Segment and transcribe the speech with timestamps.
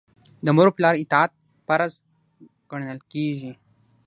[0.45, 1.31] د مور او پلار اطاعت
[1.67, 1.93] فرض
[2.71, 3.51] ګڼل کیږي.